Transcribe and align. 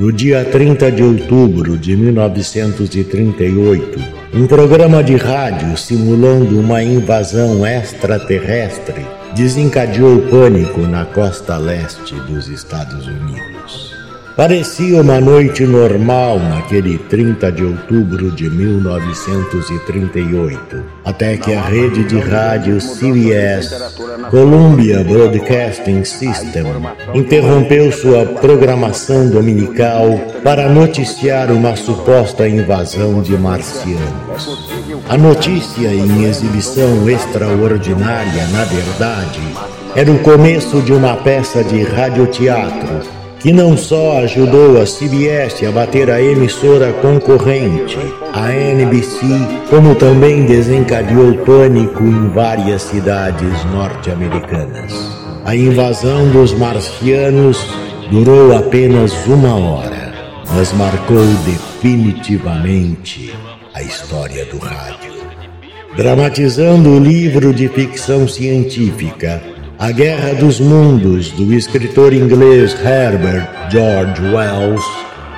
no 0.00 0.10
dia 0.10 0.42
30 0.46 0.90
de 0.92 1.02
outubro 1.02 1.76
de 1.76 1.94
1938, 1.94 4.00
um 4.32 4.46
programa 4.46 5.04
de 5.04 5.14
rádio 5.14 5.76
simulando 5.76 6.58
uma 6.58 6.82
invasão 6.82 7.66
extraterrestre 7.66 9.04
desencadeou 9.34 10.22
pânico 10.22 10.80
na 10.80 11.04
costa 11.04 11.58
leste 11.58 12.14
dos 12.14 12.48
Estados 12.48 13.06
Unidos. 13.06 13.99
Parecia 14.40 15.02
uma 15.02 15.20
noite 15.20 15.66
normal 15.66 16.38
naquele 16.38 16.96
30 16.96 17.52
de 17.52 17.62
outubro 17.62 18.30
de 18.30 18.48
1938, 18.48 20.82
até 21.04 21.36
que 21.36 21.52
a 21.52 21.60
rede 21.60 22.04
de 22.04 22.18
rádio 22.18 22.78
CBS, 22.78 23.98
Columbia 24.30 25.04
Broadcasting 25.04 26.04
System, 26.04 26.64
interrompeu 27.12 27.92
sua 27.92 28.24
programação 28.24 29.28
dominical 29.28 30.18
para 30.42 30.70
noticiar 30.70 31.52
uma 31.52 31.76
suposta 31.76 32.48
invasão 32.48 33.20
de 33.20 33.36
marcianos. 33.36 34.58
A 35.06 35.18
notícia 35.18 35.92
em 35.92 36.24
exibição 36.24 37.06
extraordinária, 37.10 38.46
na 38.52 38.64
verdade, 38.64 39.42
era 39.94 40.10
o 40.10 40.18
começo 40.20 40.80
de 40.80 40.94
uma 40.94 41.14
peça 41.16 41.62
de 41.62 41.82
radioteatro 41.82 43.19
que 43.40 43.52
não 43.52 43.74
só 43.76 44.18
ajudou 44.18 44.80
a 44.80 44.84
CBS 44.84 45.66
a 45.66 45.72
bater 45.72 46.10
a 46.10 46.20
emissora 46.20 46.92
concorrente, 46.92 47.96
a 48.34 48.52
NBC, 48.52 49.26
como 49.70 49.94
também 49.94 50.44
desencadeou 50.44 51.34
pânico 51.38 52.04
em 52.04 52.28
várias 52.28 52.82
cidades 52.82 53.64
norte-americanas. 53.72 54.92
A 55.46 55.56
invasão 55.56 56.28
dos 56.28 56.52
marcianos 56.52 57.66
durou 58.10 58.54
apenas 58.54 59.26
uma 59.26 59.54
hora, 59.54 60.12
mas 60.54 60.70
marcou 60.74 61.24
definitivamente 61.46 63.34
a 63.72 63.82
história 63.82 64.44
do 64.44 64.58
rádio. 64.58 65.14
Dramatizando 65.96 66.90
o 66.90 66.98
livro 66.98 67.54
de 67.54 67.68
ficção 67.68 68.28
científica 68.28 69.42
a 69.80 69.92
Guerra 69.92 70.34
dos 70.34 70.60
Mundos, 70.60 71.30
do 71.30 71.54
escritor 71.54 72.12
inglês 72.12 72.74
Herbert 72.84 73.48
George 73.70 74.20
Wells, 74.24 74.84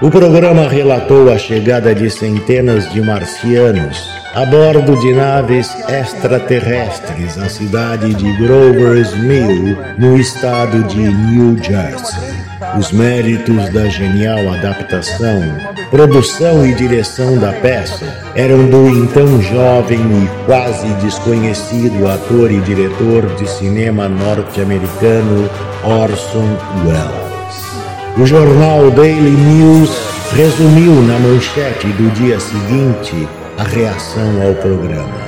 o 0.00 0.10
programa 0.10 0.66
relatou 0.66 1.30
a 1.30 1.36
chegada 1.36 1.94
de 1.94 2.08
centenas 2.08 2.90
de 2.90 3.02
marcianos 3.02 4.19
a 4.34 4.46
bordo 4.46 4.96
de 5.00 5.12
naves 5.12 5.68
extraterrestres 5.88 7.36
à 7.36 7.48
cidade 7.48 8.14
de 8.14 8.32
Grover's 8.36 9.12
Mill, 9.16 9.76
no 9.98 10.16
estado 10.16 10.84
de 10.84 10.98
New 10.98 11.58
Jersey. 11.60 12.30
Os 12.78 12.92
méritos 12.92 13.68
da 13.70 13.88
genial 13.88 14.38
adaptação, 14.54 15.42
produção 15.90 16.64
e 16.64 16.72
direção 16.74 17.38
da 17.38 17.52
peça 17.54 18.06
eram 18.36 18.66
do 18.70 18.88
então 18.88 19.42
jovem 19.42 19.98
e 19.98 20.46
quase 20.46 20.86
desconhecido 21.04 22.06
ator 22.06 22.52
e 22.52 22.60
diretor 22.60 23.26
de 23.34 23.50
cinema 23.50 24.08
norte-americano 24.08 25.50
Orson 25.82 26.56
Welles. 26.86 28.16
O 28.16 28.24
jornal 28.24 28.92
Daily 28.92 29.30
News 29.30 29.90
resumiu 30.32 30.94
na 31.02 31.18
manchete 31.18 31.88
do 31.88 32.08
dia 32.14 32.38
seguinte 32.38 33.26
a 33.60 33.62
reação 33.62 34.40
ao 34.42 34.54
programa. 34.54 35.20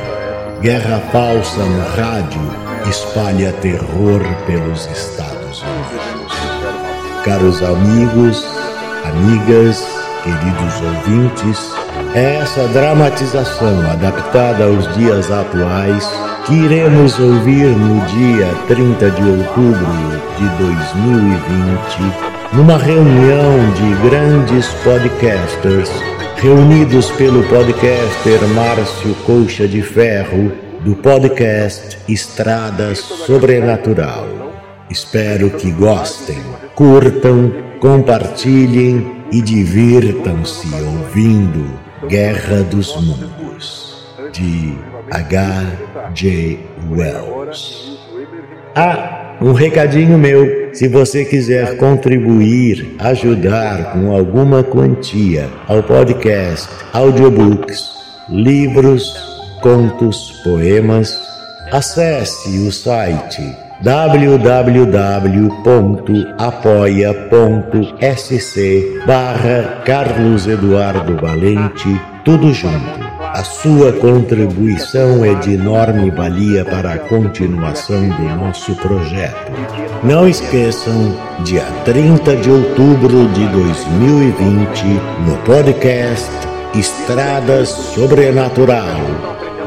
Guerra 0.62 1.02
falsa 1.12 1.62
no 1.62 1.84
rádio 1.94 2.40
espalha 2.88 3.52
terror 3.60 4.22
pelos 4.46 4.86
Estados 4.86 5.62
Unidos. 5.62 6.32
Caros 7.24 7.62
amigos, 7.62 8.42
amigas, 9.04 9.86
queridos 10.24 10.80
ouvintes, 10.80 11.72
é 12.14 12.36
essa 12.36 12.66
dramatização 12.68 13.90
adaptada 13.90 14.64
aos 14.64 14.90
dias 14.94 15.30
atuais 15.30 16.10
que 16.46 16.54
iremos 16.54 17.18
ouvir 17.20 17.66
no 17.66 18.00
dia 18.06 18.48
30 18.66 19.10
de 19.10 19.22
outubro 19.22 19.86
de 20.38 20.48
2020, 20.58 22.54
numa 22.54 22.78
reunião 22.78 23.72
de 23.74 24.08
grandes 24.08 24.68
podcasters 24.82 25.90
reunidos 26.42 27.08
pelo 27.12 27.44
podcaster 27.44 28.40
Márcio 28.48 29.14
Colcha 29.24 29.68
de 29.68 29.80
Ferro, 29.80 30.50
do 30.80 30.96
podcast 30.96 31.96
Estrada 32.08 32.96
Sobrenatural. 32.96 34.26
Espero 34.90 35.50
que 35.50 35.70
gostem, 35.70 36.42
curtam, 36.74 37.52
compartilhem 37.78 39.22
e 39.30 39.40
divirtam-se 39.40 40.66
ouvindo 40.74 41.78
Guerra 42.08 42.64
dos 42.64 42.96
Mundos, 42.96 44.04
de 44.32 44.76
H.J. 45.12 46.58
Wells. 46.90 48.00
Ah, 48.74 49.36
um 49.40 49.52
recadinho 49.52 50.18
meu. 50.18 50.61
Se 50.72 50.88
você 50.88 51.24
quiser 51.24 51.76
contribuir, 51.76 52.96
ajudar 52.98 53.92
com 53.92 54.10
alguma 54.10 54.64
quantia 54.64 55.50
ao 55.68 55.82
podcast, 55.82 56.68
audiobooks, 56.92 57.90
livros, 58.30 59.14
contos, 59.60 60.40
poemas, 60.42 61.20
acesse 61.70 62.58
o 62.60 62.72
site 62.72 63.54
www.apoia.sc 63.82 64.82
barra 69.06 69.82
Carlos 69.84 70.46
Eduardo 70.46 71.16
Valente, 71.16 72.00
tudo 72.24 72.54
junto. 72.54 73.11
A 73.34 73.42
sua 73.42 73.92
contribuição 73.94 75.24
é 75.24 75.34
de 75.34 75.54
enorme 75.54 76.10
valia 76.10 76.66
para 76.66 76.92
a 76.92 76.98
continuação 76.98 78.06
do 78.10 78.22
nosso 78.36 78.74
projeto. 78.76 79.50
Não 80.04 80.28
esqueçam, 80.28 81.16
dia 81.42 81.64
30 81.86 82.36
de 82.36 82.50
outubro 82.50 83.26
de 83.28 83.46
2020, 83.48 84.84
no 85.26 85.36
podcast 85.46 86.28
Estradas 86.74 87.70
Sobrenatural 87.70 89.00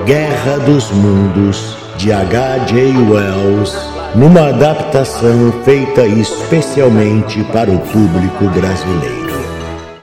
Guerra 0.05 0.59
dos 0.59 0.91
Mundos, 0.91 1.75
de 1.97 2.13
H.J. 2.13 2.95
Wells, 3.09 3.75
numa 4.13 4.49
adaptação 4.49 5.51
feita 5.63 6.05
especialmente 6.05 7.43
para 7.45 7.71
o 7.71 7.79
público 7.79 8.45
brasileiro. 8.49 9.24